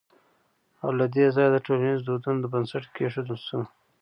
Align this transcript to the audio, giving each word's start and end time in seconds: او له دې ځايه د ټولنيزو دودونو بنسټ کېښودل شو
او 0.83 0.89
له 0.99 1.05
دې 1.13 1.25
ځايه 1.35 1.49
د 1.51 1.57
ټولنيزو 1.65 2.05
دودونو 2.07 2.45
بنسټ 2.53 2.83
کېښودل 2.95 3.37
شو 3.47 3.59